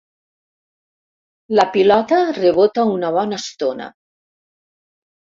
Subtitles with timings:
[1.59, 3.91] La pilota rebota una bona estona.